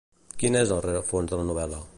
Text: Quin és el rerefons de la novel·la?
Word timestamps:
Quin 0.43 0.57
és 0.61 0.73
el 0.77 0.81
rerefons 0.87 1.33
de 1.35 1.43
la 1.43 1.49
novel·la? 1.51 1.87